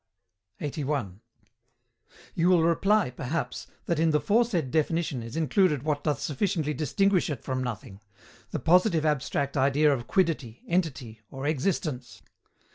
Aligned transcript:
81. 0.61 1.21
You 2.33 2.49
will 2.49 2.63
reply, 2.63 3.11
perhaps, 3.11 3.67
that 3.85 3.99
in 3.99 4.09
the 4.09 4.19
fore 4.19 4.45
said 4.45 4.71
definition 4.71 5.21
is 5.21 5.35
included 5.37 5.83
what 5.83 6.03
doth 6.03 6.19
sufficiently 6.19 6.73
distinguish 6.73 7.29
it 7.29 7.43
from 7.43 7.63
nothing 7.63 8.01
the 8.49 8.57
positive 8.57 9.05
abstract 9.05 9.55
idea 9.55 9.93
of 9.93 10.07
quiddity, 10.07 10.63
entity, 10.67 11.19
or 11.29 11.45
existence. 11.45 12.23